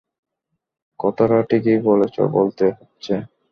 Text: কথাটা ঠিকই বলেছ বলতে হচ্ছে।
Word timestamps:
কথাটা 0.99 1.37
ঠিকই 1.49 1.77
বলেছ 1.81 2.15
বলতে 2.31 2.65
হচ্ছে। 2.77 3.13